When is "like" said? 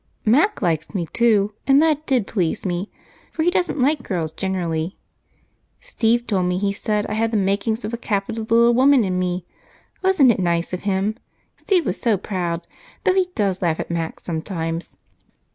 3.79-4.01